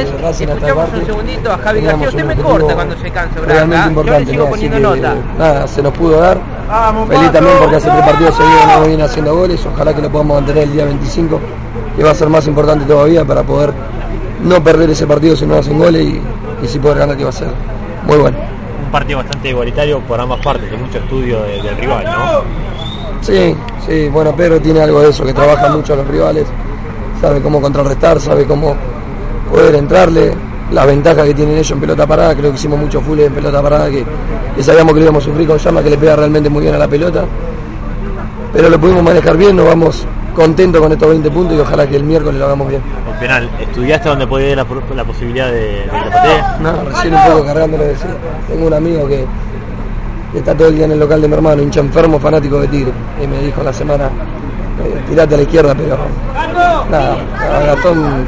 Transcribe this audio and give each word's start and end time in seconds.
Escuchamos 0.00 0.88
un 0.94 1.06
segundito 1.06 1.52
a 1.52 1.58
Javi 1.58 1.80
García. 1.82 2.08
Usted 2.08 2.24
me 2.24 2.36
corta 2.36 2.74
cuando 2.74 2.96
se 2.96 3.10
cansa, 3.10 3.40
Realmente 3.40 3.50
¿verdad? 3.50 3.68
Yo 3.68 3.84
le 3.84 3.88
importante, 3.90 4.30
sigo 4.30 4.44
¿no? 4.44 4.50
poniendo 4.50 4.76
que, 4.76 4.82
nota. 4.82 5.14
Nada, 5.38 5.66
se 5.66 5.82
nos 5.82 5.92
pudo 5.92 6.18
dar. 6.20 6.38
Feliz 7.08 7.32
también 7.32 7.56
porque 7.60 7.76
hace 7.76 7.90
tres 7.90 8.02
partidos 8.04 8.34
seguidos 8.36 8.66
no 8.80 8.86
viene 8.86 9.02
haciendo 9.02 9.36
goles. 9.36 9.66
Ojalá 9.66 9.94
que 9.94 10.02
lo 10.02 10.10
podamos 10.10 10.36
mantener 10.36 10.62
el 10.64 10.72
día 10.72 10.84
25, 10.86 11.40
que 11.96 12.02
va 12.02 12.10
a 12.10 12.14
ser 12.14 12.28
más 12.28 12.46
importante 12.46 12.84
todavía 12.86 13.24
para 13.24 13.42
poder 13.42 13.72
no 14.42 14.62
perder 14.64 14.90
ese 14.90 15.06
partido 15.06 15.36
si 15.36 15.46
no 15.46 15.56
hacen 15.56 15.78
goles 15.78 16.02
y, 16.02 16.20
y 16.64 16.68
si 16.68 16.78
poder 16.78 16.98
ganar, 16.98 17.16
que 17.16 17.24
va 17.24 17.30
a 17.30 17.32
ser 17.32 17.48
muy 18.06 18.16
bueno. 18.16 18.38
Un 18.84 18.90
partido 18.90 19.18
bastante 19.18 19.48
igualitario 19.50 20.00
por 20.00 20.20
ambas 20.20 20.40
partes, 20.40 20.70
de 20.70 20.76
mucho 20.76 20.98
estudio 20.98 21.42
de- 21.42 21.62
del 21.62 21.76
rival, 21.76 22.04
¿no? 22.04 22.42
Sí, 23.20 23.54
sí, 23.86 24.08
bueno, 24.08 24.34
Pedro 24.34 24.60
tiene 24.60 24.80
algo 24.80 25.00
de 25.00 25.10
eso, 25.10 25.24
que 25.24 25.32
trabaja 25.32 25.68
mucho 25.68 25.92
a 25.92 25.96
los 25.96 26.08
rivales, 26.08 26.46
sabe 27.20 27.40
cómo 27.40 27.60
contrarrestar, 27.60 28.18
sabe 28.20 28.44
cómo 28.46 28.74
poder 29.50 29.74
entrarle, 29.74 30.34
la 30.72 30.86
ventaja 30.86 31.24
que 31.24 31.34
tienen 31.34 31.54
ellos 31.54 31.70
en 31.70 31.80
pelota 31.80 32.06
parada, 32.06 32.34
creo 32.34 32.50
que 32.50 32.56
hicimos 32.56 32.78
mucho 32.78 33.00
full 33.00 33.18
en 33.20 33.32
pelota 33.32 33.62
parada, 33.62 33.90
que, 33.90 34.04
que 34.56 34.62
sabíamos 34.62 34.92
que 34.94 35.00
lo 35.00 35.04
íbamos 35.04 35.22
a 35.22 35.26
sufrir 35.26 35.46
con 35.46 35.58
Llama, 35.58 35.82
que 35.82 35.90
le 35.90 35.98
pega 35.98 36.16
realmente 36.16 36.48
muy 36.48 36.62
bien 36.62 36.74
a 36.74 36.78
la 36.78 36.88
pelota, 36.88 37.24
pero 38.52 38.68
lo 38.68 38.78
pudimos 38.78 39.02
manejar 39.02 39.36
bien, 39.36 39.56
nos 39.56 39.66
vamos 39.66 40.06
contentos 40.34 40.80
con 40.80 40.92
estos 40.92 41.08
20 41.08 41.30
puntos 41.30 41.56
y 41.56 41.60
ojalá 41.60 41.86
que 41.86 41.96
el 41.96 42.04
miércoles 42.04 42.38
lo 42.38 42.46
hagamos 42.46 42.68
bien. 42.68 42.82
El 43.12 43.18
penal, 43.18 43.50
¿estudiaste 43.60 44.08
dónde 44.08 44.26
puede 44.26 44.50
ir 44.50 44.56
la, 44.56 44.66
la 44.96 45.04
posibilidad 45.04 45.46
de, 45.50 45.60
de 45.60 45.86
la? 45.90 46.58
No, 46.60 46.84
recién 46.88 47.14
un 47.14 47.20
poco 47.24 47.44
cargándolo 47.44 47.84
de. 47.84 47.94
Tengo 48.48 48.66
un 48.66 48.74
amigo 48.74 49.06
que, 49.06 49.24
que 50.32 50.38
está 50.38 50.54
todo 50.54 50.68
el 50.68 50.76
día 50.76 50.86
en 50.86 50.92
el 50.92 50.98
local 50.98 51.20
de 51.20 51.28
mi 51.28 51.34
hermano, 51.34 51.62
hincha 51.62 51.80
enfermo, 51.80 52.18
fanático 52.18 52.60
de 52.60 52.68
Tigre. 52.68 52.92
Y 53.22 53.26
me 53.26 53.40
dijo 53.40 53.62
la 53.62 53.72
semana, 53.72 54.06
eh, 54.06 55.02
tirate 55.08 55.34
a 55.34 55.36
la 55.36 55.42
izquierda, 55.42 55.74
pero 55.74 55.98
nada, 56.90 57.16
a 57.38 57.66
Gastón 57.66 58.26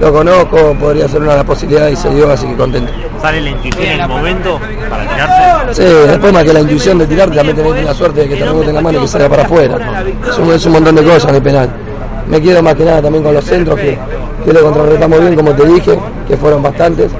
lo 0.00 0.12
conozco, 0.12 0.74
podría 0.74 1.08
ser 1.08 1.22
una 1.22 1.32
de 1.32 1.36
las 1.38 1.46
posibilidades 1.46 1.98
y 1.98 2.02
se 2.02 2.10
dio, 2.10 2.30
así 2.30 2.46
que 2.46 2.56
contento. 2.56 2.92
¿Sale 3.20 3.40
la 3.40 3.50
intuición 3.50 3.84
en 3.84 4.00
el 4.00 4.08
momento 4.08 4.60
para 4.90 5.08
tirarse? 5.08 5.82
Sí, 5.82 5.94
después 6.08 6.32
más 6.32 6.44
que 6.44 6.52
la 6.52 6.60
intuición 6.60 6.98
de 6.98 7.06
tirarte, 7.06 7.36
también 7.36 7.56
tenés 7.56 7.84
la 7.84 7.94
suerte 7.94 8.20
de 8.22 8.28
que 8.28 8.36
te 8.36 8.44
rebote 8.44 8.68
en 8.68 8.74
la 8.74 8.80
mano 8.80 8.98
y 8.98 9.02
que 9.02 9.08
salga 9.08 9.28
para 9.28 9.42
afuera. 9.44 10.04
Es 10.28 10.38
un, 10.38 10.52
es 10.52 10.66
un 10.66 10.72
montón 10.72 10.94
de 10.96 11.04
cosas 11.04 11.28
en 11.28 11.34
el 11.36 11.42
penal. 11.42 11.70
Me 12.28 12.40
quedo 12.40 12.62
más 12.62 12.74
que 12.74 12.84
nada 12.84 13.02
también 13.02 13.22
con 13.22 13.34
los 13.34 13.44
centros, 13.44 13.78
que, 13.78 13.98
que 14.44 14.52
lo 14.52 14.62
contrarrestamos 14.62 15.20
bien, 15.20 15.36
como 15.36 15.52
te 15.52 15.64
dije, 15.66 15.98
que 16.26 16.36
fueron 16.36 16.62
bastantes. 16.62 17.10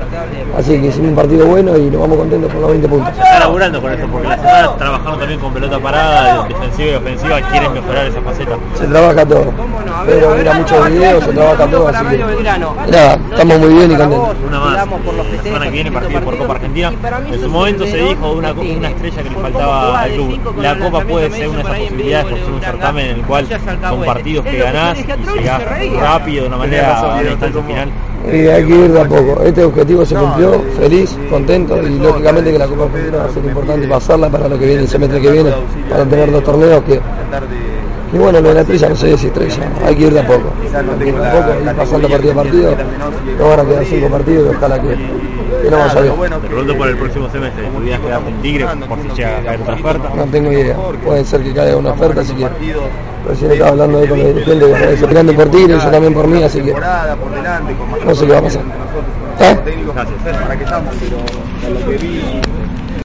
Así 0.56 0.80
que 0.80 0.86
hicimos 0.86 1.08
un 1.08 1.16
partido 1.16 1.46
bueno 1.46 1.76
y 1.76 1.90
nos 1.90 2.02
vamos 2.02 2.16
contentos 2.18 2.52
con 2.52 2.60
los 2.60 2.70
20 2.70 2.88
puntos. 2.88 3.14
Se 3.16 3.22
está 3.22 3.40
laburando 3.40 3.82
con 3.82 3.92
eso, 3.92 4.06
porque 4.06 4.28
la 4.28 4.36
semana 4.36 4.76
trabajando 4.76 5.18
también 5.18 5.40
con 5.40 5.52
pelota 5.52 5.78
parada, 5.80 6.46
defensiva 6.46 6.90
y 6.90 6.94
ofensiva, 6.94 7.40
quieren 7.50 7.72
mejorar 7.72 8.06
esa 8.06 8.20
faceta. 8.20 8.56
Se 8.74 8.86
trabaja 8.86 9.26
todo. 9.26 9.52
Pero 10.06 10.34
mira 10.36 10.52
muchos 10.54 10.90
videos, 10.90 11.24
se 11.24 11.32
trabaja 11.32 11.66
todo, 11.66 11.88
así 11.88 12.04
que 12.04 12.44
nada, 12.90 13.18
estamos 13.30 13.58
muy 13.58 13.74
bien 13.74 13.92
y 13.92 13.96
contentos. 13.96 14.36
Una 14.46 14.60
más, 14.60 14.74
la 14.74 15.42
semana 15.42 15.64
que 15.64 15.70
viene 15.70 15.92
partido 15.92 16.20
por 16.20 16.38
Copa 16.38 16.54
Argentina. 16.54 16.92
En 17.32 17.40
su 17.40 17.48
momento 17.48 17.84
se 17.86 17.96
dijo 17.96 18.32
una, 18.32 18.52
una 18.52 18.88
estrella 18.88 19.22
que 19.22 19.30
le 19.30 19.36
faltaba 19.36 20.00
al 20.02 20.12
club. 20.12 20.56
La 20.62 20.78
Copa 20.78 21.00
puede 21.00 21.30
ser 21.30 21.48
una 21.48 21.58
de 21.58 21.62
esas 21.64 21.78
posibilidades 21.78 22.26
por 22.26 22.38
ser 22.38 22.52
un 22.52 22.60
certamen 22.60 23.06
en 23.06 23.16
el 23.16 23.22
cual 23.22 23.48
son 23.48 24.04
partidos 24.04 24.44
que 24.44 24.58
ganás 24.58 24.98
y 24.98 25.04
llegás 25.38 25.62
rápido 26.00 26.42
de 26.42 26.48
una 26.48 26.58
manera 26.58 27.00
a 27.00 27.22
la 27.22 27.30
instancia 27.30 27.62
final. 27.62 27.88
Y 28.32 28.46
hay 28.46 28.64
que 28.64 28.74
ir 28.74 28.92
de 28.92 29.00
a 29.00 29.04
poco. 29.04 29.42
Este 29.42 29.64
objetivo 29.64 30.04
se 30.04 30.14
cumplió, 30.14 30.62
feliz, 30.78 31.16
contento 31.30 31.80
y 31.82 31.98
lógicamente 31.98 32.52
que 32.52 32.58
la 32.58 32.66
Copa 32.66 32.84
Argentina 32.84 33.18
va 33.18 33.24
a 33.24 33.30
ser 33.30 33.44
importante 33.44 33.88
pasarla 33.88 34.30
para 34.30 34.48
lo 34.48 34.58
que 34.58 34.66
viene 34.66 34.82
el 34.82 34.88
semestre 34.88 35.20
que 35.20 35.30
viene, 35.30 35.52
para 35.90 36.04
tener 36.04 36.30
dos 36.30 36.42
torneos 36.42 36.82
que... 36.84 37.00
Y 38.12 38.18
bueno, 38.18 38.40
lo 38.40 38.48
de 38.48 38.54
la 38.54 38.60
estrella 38.60 38.88
no 38.90 38.96
sé 38.96 39.18
si 39.18 39.26
estrella, 39.26 39.70
hay 39.84 39.96
que 39.96 40.02
ir 40.02 40.12
de 40.12 40.20
a 40.20 40.26
poco. 40.26 40.52
De 40.60 40.76
a 40.78 40.82
poco, 41.32 41.60
ir 41.60 41.74
pasando 41.74 42.08
partido 42.08 42.32
a 42.32 42.34
partido. 42.36 42.76
No 43.38 43.48
van 43.48 43.60
a 43.60 43.64
quedar 43.64 43.84
cinco 43.84 44.08
partidos 44.08 44.52
y 44.52 44.56
ojalá 44.56 44.80
que, 44.80 44.88
que 44.88 45.70
no 45.70 45.78
vaya 45.78 46.00
bien. 46.00 46.14
Te 46.14 46.48
pregunto 46.48 46.76
por 46.76 46.88
el 46.88 46.96
próximo 46.96 47.30
semestre, 47.30 47.68
¿podrías 47.68 48.00
quedarte 48.00 48.30
en 48.30 48.42
Tigre 48.42 48.66
por 48.88 49.00
si 49.00 49.08
llega 49.08 49.38
a 49.38 49.42
caer 49.42 49.60
otra 49.62 49.74
oferta? 49.74 50.10
No 50.14 50.24
tengo 50.26 50.52
idea. 50.52 50.76
Puede 51.04 51.24
ser 51.24 51.42
que 51.42 51.54
caiga 51.54 51.76
una 51.76 51.90
oferta, 51.90 52.20
así 52.20 52.34
que 52.34 52.48
recién 53.26 53.50
estaba 53.52 53.70
hablando 53.70 53.98
ahí 53.98 54.08
con 54.08 54.18
los 54.18 54.28
dirigentes 54.28 54.68
que 54.68 54.72
parece 54.72 55.06
peleando 55.06 55.34
por 55.34 55.48
Tigre 55.50 55.76
y 55.76 55.80
yo 55.80 55.90
también 55.90 56.14
por 56.14 56.28
mí, 56.28 56.42
así 56.42 56.60
que 56.60 56.72
no 56.72 58.14
sé 58.14 58.26
qué 58.26 58.32
va 58.32 58.38
a 58.38 58.42
pasar. 58.42 58.62
¿Eh? 59.40 59.56